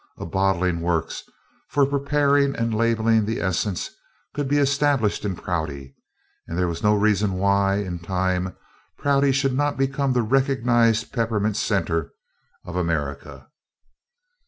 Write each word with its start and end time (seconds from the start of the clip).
A 0.17 0.25
bottling 0.25 0.79
works 0.81 1.21
for 1.69 1.85
preparing 1.85 2.55
and 2.55 2.73
labeling 2.73 3.23
the 3.23 3.39
essence 3.39 3.91
could 4.33 4.47
be 4.47 4.57
established 4.57 5.23
in 5.23 5.35
Prouty, 5.35 5.95
and 6.47 6.57
there 6.57 6.67
was 6.67 6.81
no 6.81 6.95
reason 6.95 7.33
why, 7.33 7.75
in 7.75 7.99
time, 7.99 8.57
Prouty 8.97 9.31
should 9.31 9.53
not 9.53 9.77
become 9.77 10.13
the 10.13 10.23
recognized 10.23 11.13
peppermint 11.13 11.55
center 11.55 12.13
of 12.65 12.75
America. 12.75 13.47